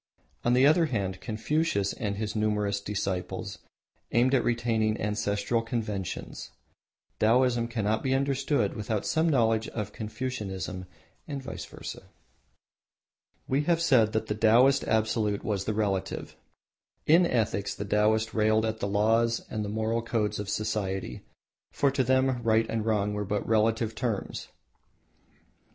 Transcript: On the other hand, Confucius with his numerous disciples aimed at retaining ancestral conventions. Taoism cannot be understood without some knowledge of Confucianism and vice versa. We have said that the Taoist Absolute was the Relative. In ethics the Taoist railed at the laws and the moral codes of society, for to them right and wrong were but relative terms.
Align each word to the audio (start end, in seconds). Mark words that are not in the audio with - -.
On 0.43 0.53
the 0.53 0.65
other 0.65 0.87
hand, 0.87 1.21
Confucius 1.21 1.93
with 1.93 2.15
his 2.15 2.35
numerous 2.35 2.81
disciples 2.81 3.59
aimed 4.11 4.33
at 4.33 4.43
retaining 4.43 4.99
ancestral 4.99 5.61
conventions. 5.61 6.49
Taoism 7.19 7.67
cannot 7.67 8.01
be 8.01 8.15
understood 8.15 8.73
without 8.73 9.05
some 9.05 9.29
knowledge 9.29 9.67
of 9.67 9.93
Confucianism 9.93 10.87
and 11.27 11.43
vice 11.43 11.65
versa. 11.65 12.09
We 13.47 13.65
have 13.65 13.79
said 13.79 14.13
that 14.13 14.25
the 14.25 14.33
Taoist 14.33 14.83
Absolute 14.85 15.43
was 15.43 15.65
the 15.65 15.73
Relative. 15.75 16.35
In 17.05 17.27
ethics 17.27 17.75
the 17.75 17.85
Taoist 17.85 18.33
railed 18.33 18.65
at 18.65 18.79
the 18.79 18.87
laws 18.87 19.45
and 19.51 19.63
the 19.63 19.69
moral 19.69 20.01
codes 20.01 20.39
of 20.39 20.49
society, 20.49 21.21
for 21.71 21.91
to 21.91 22.03
them 22.03 22.41
right 22.41 22.65
and 22.67 22.83
wrong 22.87 23.13
were 23.13 23.23
but 23.23 23.47
relative 23.47 23.93
terms. 23.93 24.47